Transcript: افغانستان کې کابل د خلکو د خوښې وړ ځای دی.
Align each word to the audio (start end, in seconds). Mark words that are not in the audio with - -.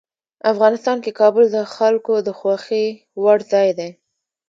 افغانستان 0.51 0.97
کې 1.03 1.11
کابل 1.21 1.45
د 1.51 1.57
خلکو 1.75 2.13
د 2.27 2.29
خوښې 2.39 2.85
وړ 3.23 3.39
ځای 3.51 3.69
دی. 3.79 3.89